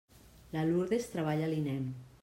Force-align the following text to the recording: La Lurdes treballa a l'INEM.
La 0.55 0.63
Lurdes 0.69 1.11
treballa 1.13 1.47
a 1.51 1.51
l'INEM. 1.53 1.87